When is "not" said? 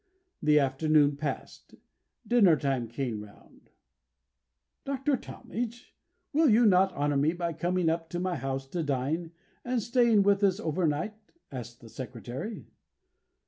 6.65-6.91